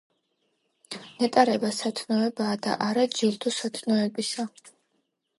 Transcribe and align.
ნეტარება 1.23 1.69
სათნოებაა 1.79 2.55
და 2.67 2.73
არა 2.85 3.03
ჯილდო 3.19 3.53
სათნოებისა. 3.59 4.47